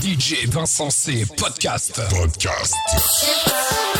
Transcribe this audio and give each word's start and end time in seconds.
DJ 0.00 0.46
Vincent 0.46 0.90
C. 0.92 1.24
Podcast. 1.36 1.92
Podcast. 2.08 3.99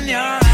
in 0.00 0.08
your 0.08 0.49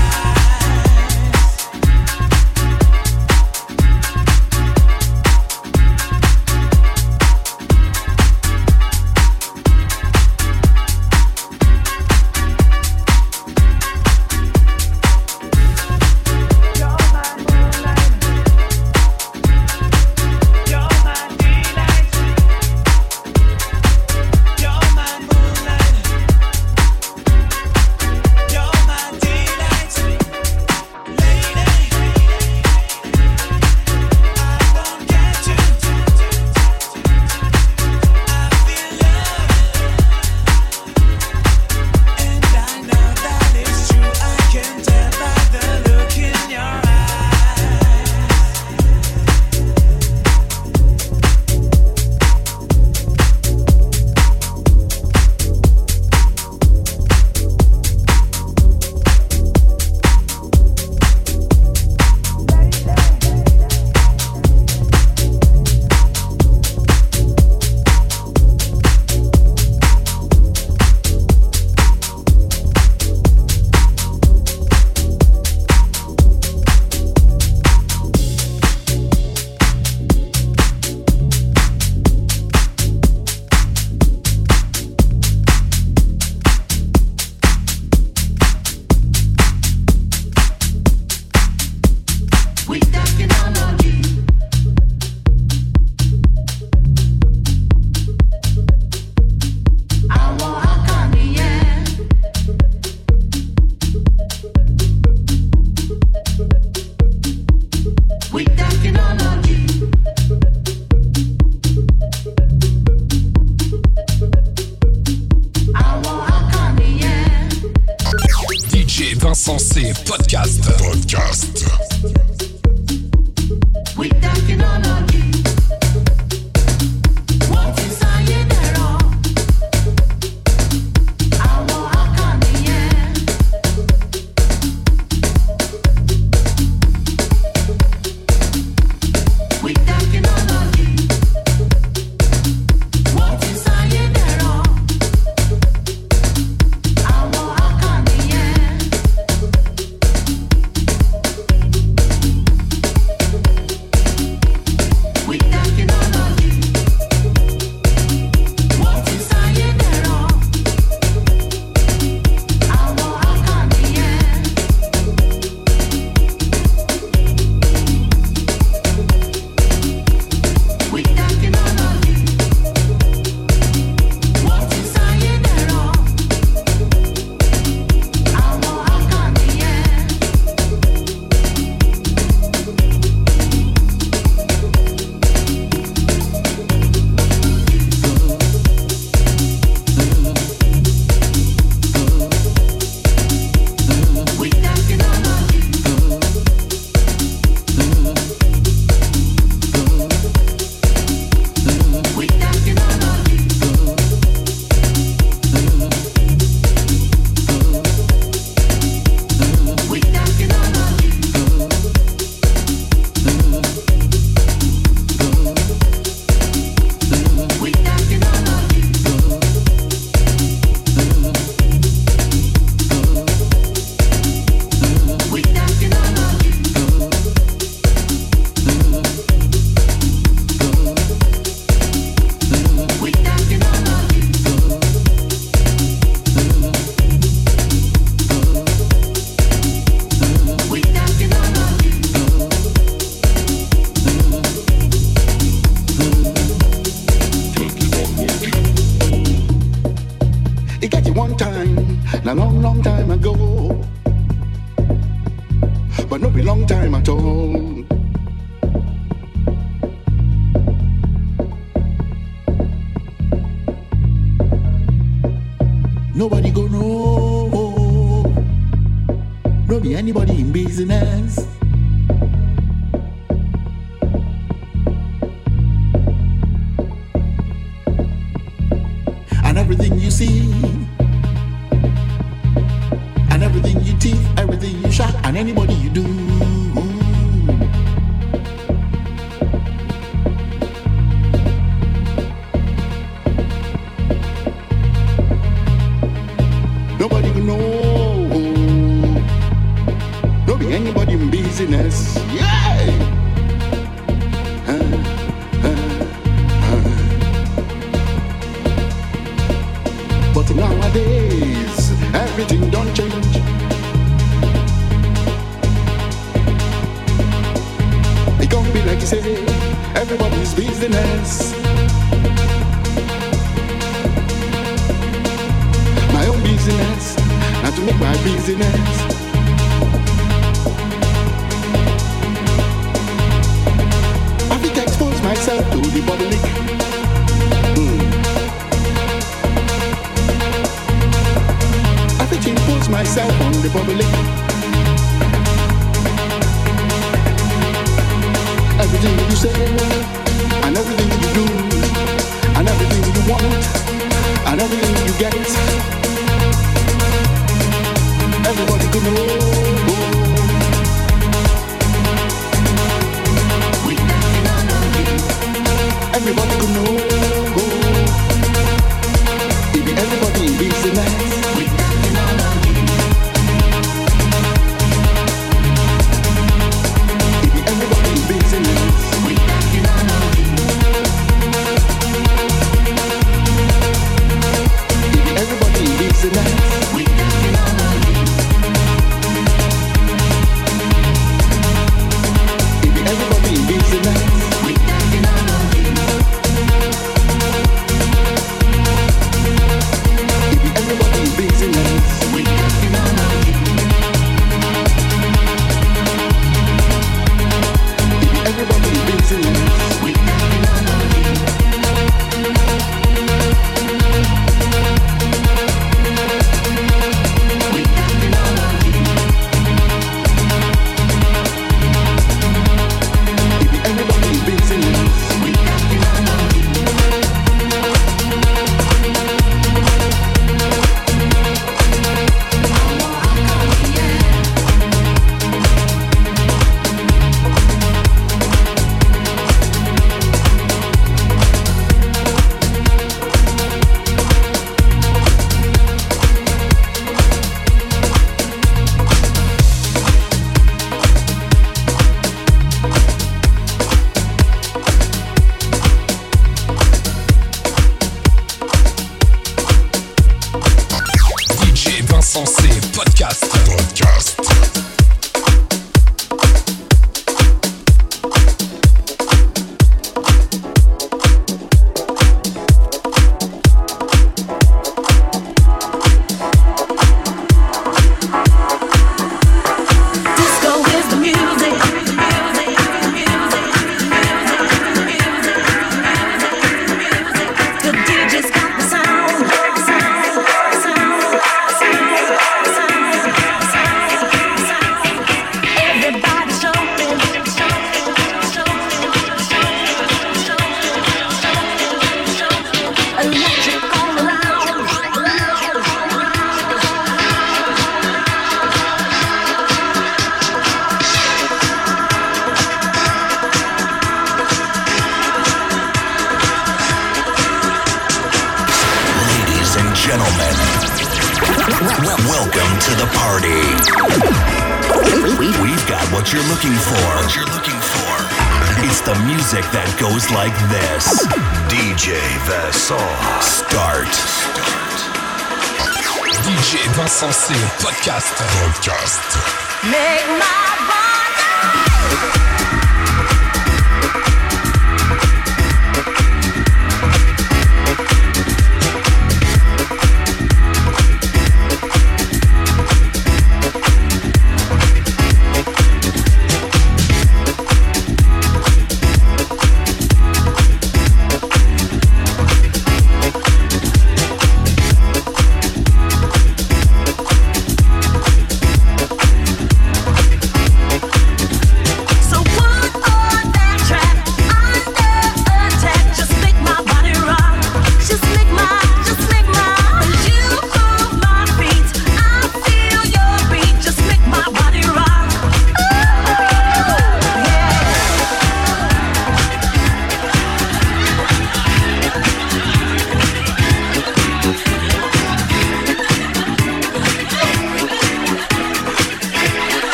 Insensé 119.49 119.93
Podcast. 120.05 120.67
Podcast. 120.76 121.65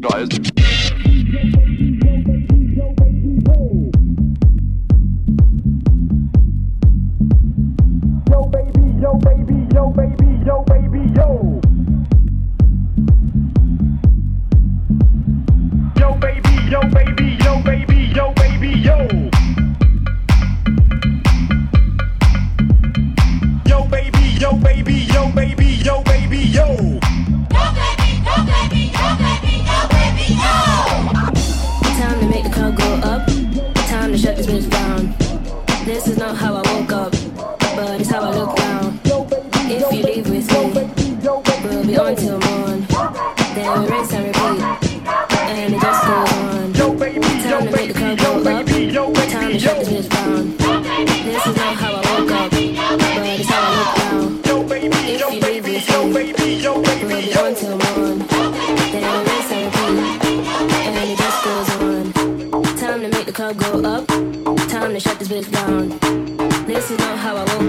guys. 0.00 0.51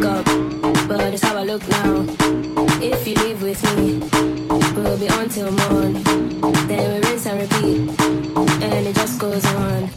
up, 0.02 0.26
but 0.88 1.14
it's 1.14 1.24
how 1.24 1.38
I 1.38 1.44
look 1.44 1.68
now. 1.68 2.06
If 2.82 3.08
you 3.08 3.16
live 3.16 3.42
with 3.44 3.62
me, 3.76 4.00
we'll 4.76 4.98
be 4.98 5.10
on 5.10 5.30
till 5.30 5.52
morn. 5.52 5.94
Then 6.68 7.02
we 7.02 7.08
rinse 7.08 7.26
and 7.28 7.42
repeat, 7.42 8.00
and 8.64 8.88
it 8.88 8.96
just 8.96 9.20
goes 9.20 9.46
on. 9.46 9.90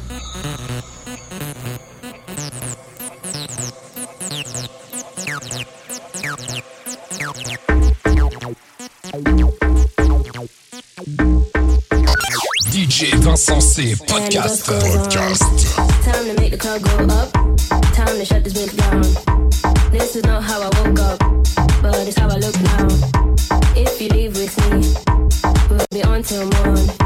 DJ 12.71 13.15
Vincent 13.23 13.63
C, 13.63 13.95
podcast. 13.95 14.69
podcast. 14.69 15.75
Time 16.05 16.25
to 16.27 16.35
make 16.41 16.51
the 16.51 16.59
club 16.59 16.83
go 16.83 17.15
up. 17.15 17.33
Time 17.95 18.19
to 18.19 18.25
shut 18.25 18.45
this 18.45 18.53
bitch 18.53 18.77
down. 18.77 19.26
This 19.99 20.15
is 20.15 20.25
not 20.25 20.43
how 20.43 20.61
I 20.61 20.69
woke 20.83 21.01
up, 21.01 21.19
but 21.81 22.07
it's 22.07 22.19
how 22.19 22.29
I 22.29 22.37
look 22.37 22.55
now. 22.61 22.87
If 23.75 23.99
you 23.99 24.11
leave 24.11 24.37
with 24.37 24.55
me, 24.71 24.93
we'll 25.71 25.87
be 25.91 26.03
on 26.05 26.23
till 26.23 26.47
morn. 26.51 27.06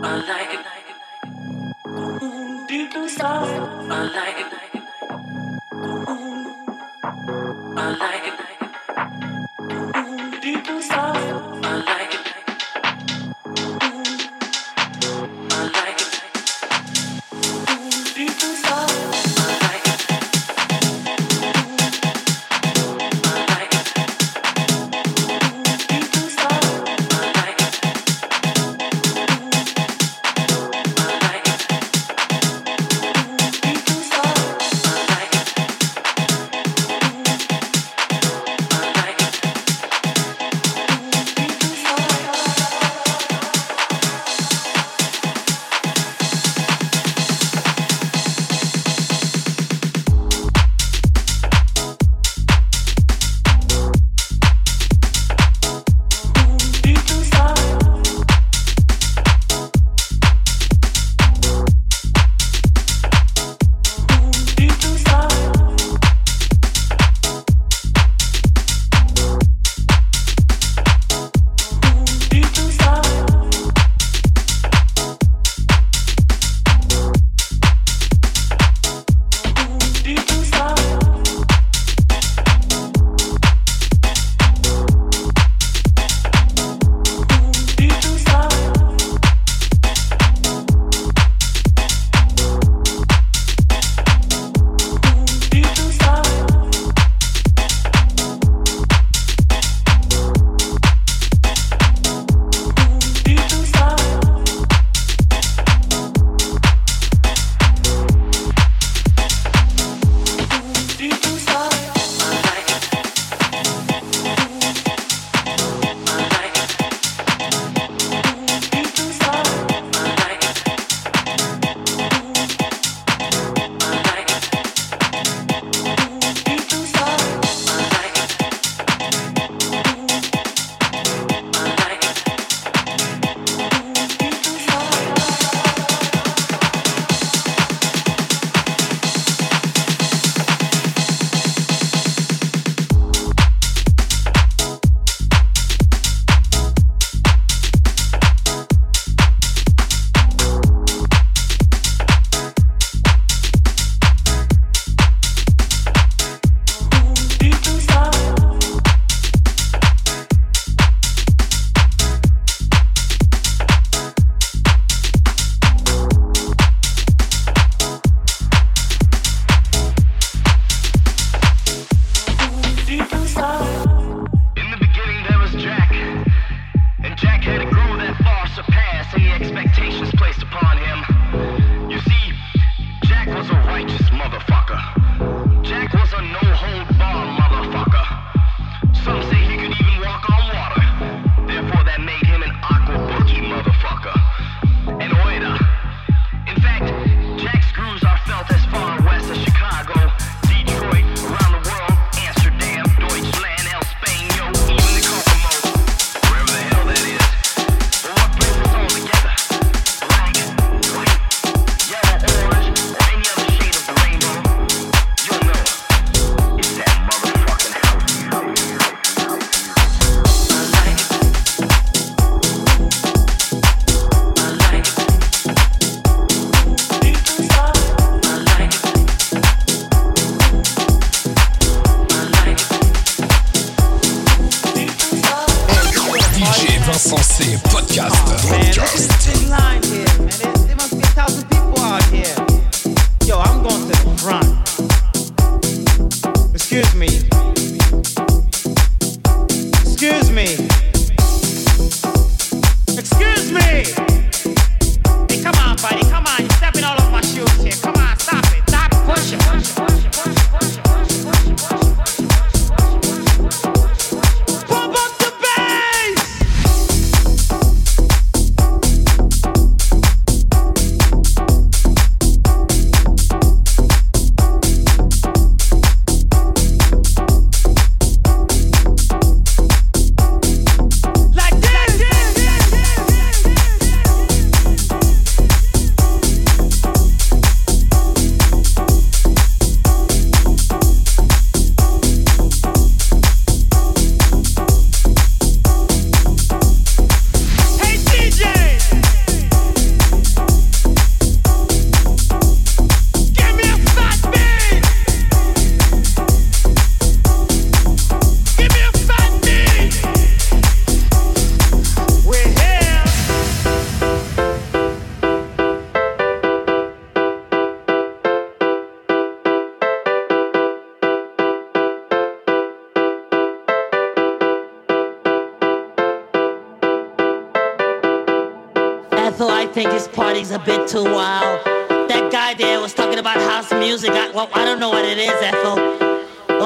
I 0.00 0.16
like 0.28 0.54
it. 0.54 0.62
Ooh, 2.22 2.66
do 2.68 3.08
stuff. 3.08 3.48
I 3.90 4.04
like 4.04 4.52
it. 4.52 4.57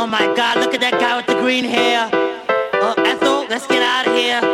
Oh 0.03 0.07
my 0.09 0.34
God, 0.34 0.59
look 0.59 0.74
at 0.74 0.80
that 0.80 0.98
guy 0.98 1.16
with 1.16 1.26
the 1.26 1.34
green 1.34 1.62
hair. 1.62 2.11
Oh, 2.11 2.94
Ethel, 3.07 3.46
let's 3.48 3.68
get 3.68 3.84
out 3.84 4.09
of 4.09 4.16
here. 4.16 4.51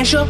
en 0.00 0.06
zo 0.06 0.26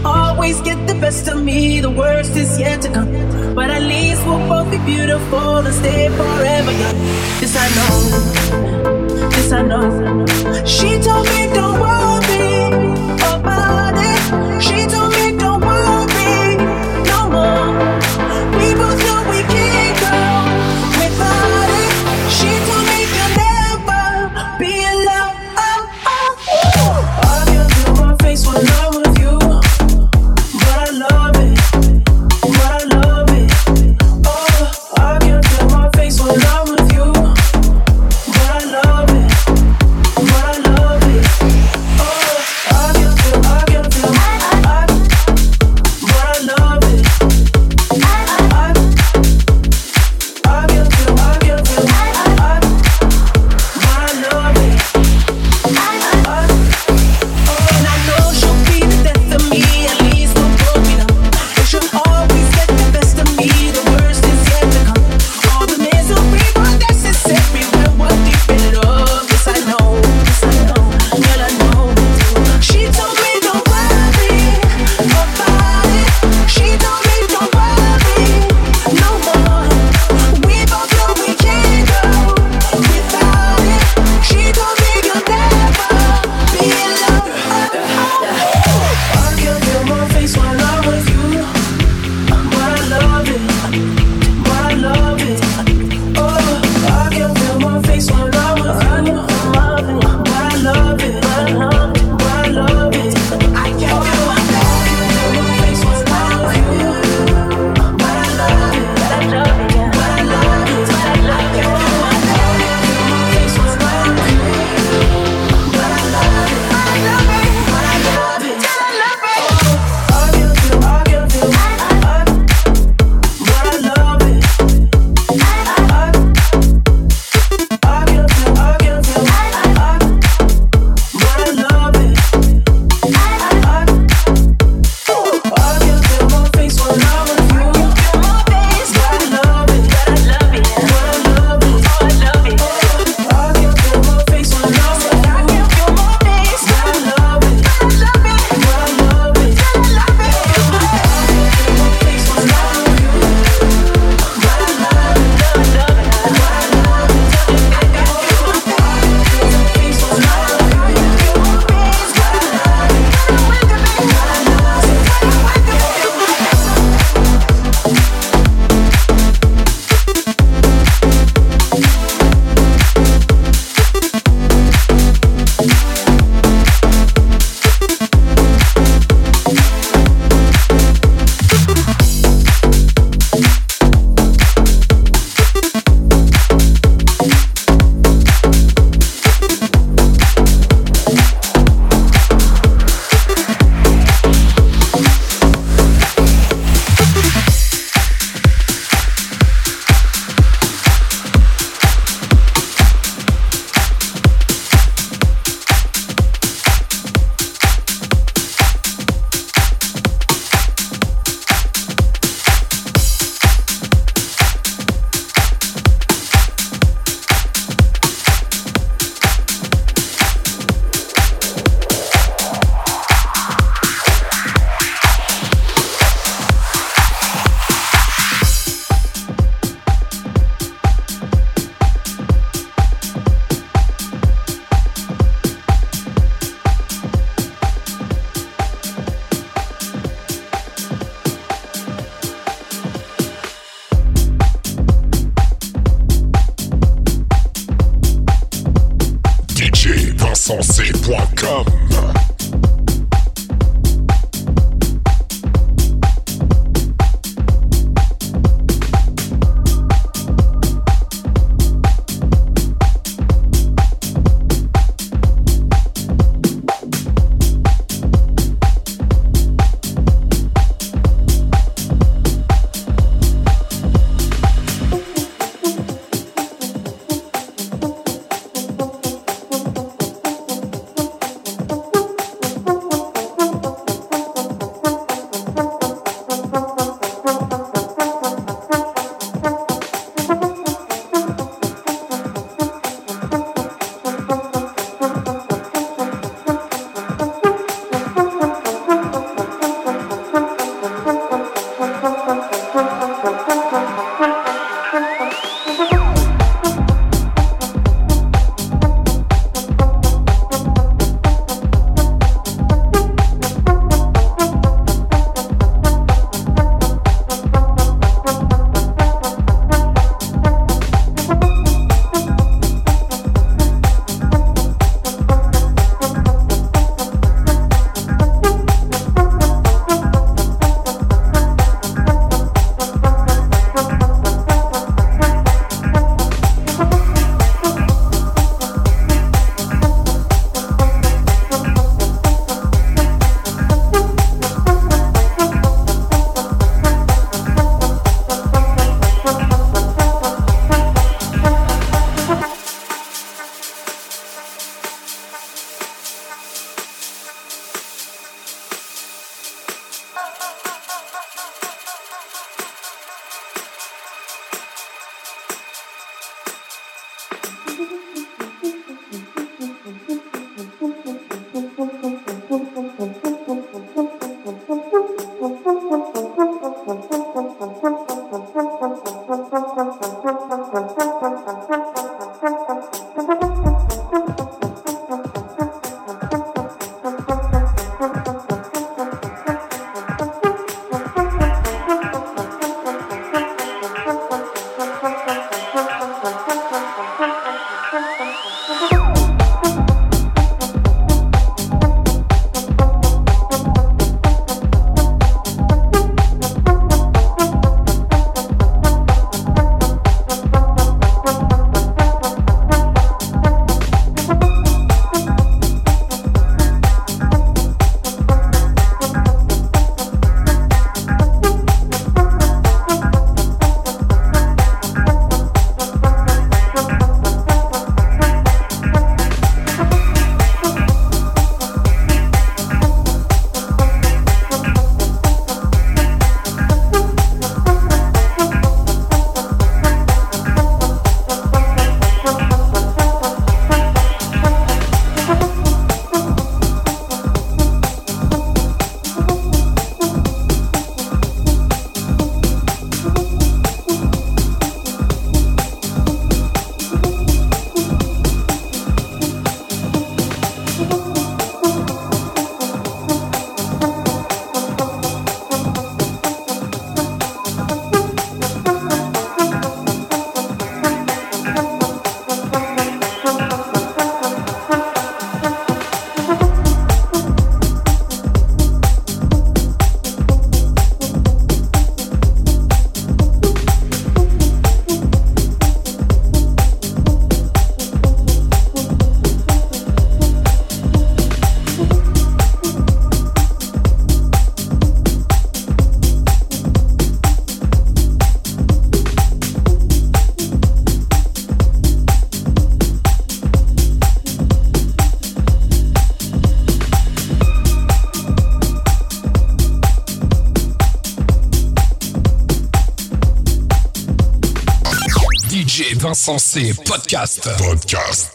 Insensé 516.21 516.75
Podcast. 516.75 517.49
Podcast. 517.57 518.30